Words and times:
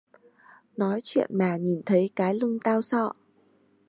Nói 0.77 0.99
chuyện 1.03 1.29
mà 1.37 1.57
nhìn 1.57 1.81
thấy 1.85 2.09
cái 2.15 2.33
lưng 2.35 2.57
tao 2.63 2.81
sợ 2.81 3.11